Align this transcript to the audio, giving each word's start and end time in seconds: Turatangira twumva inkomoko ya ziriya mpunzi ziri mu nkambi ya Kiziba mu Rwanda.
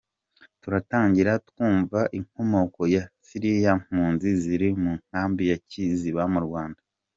Turatangira 0.61 1.31
twumva 1.47 1.99
inkomoko 2.17 2.81
ya 2.95 3.03
ziriya 3.27 3.73
mpunzi 3.83 4.29
ziri 4.41 4.69
mu 4.81 4.91
nkambi 5.03 5.43
ya 5.51 5.57
Kiziba 5.69 6.23
mu 6.35 6.39
Rwanda. 6.47 6.79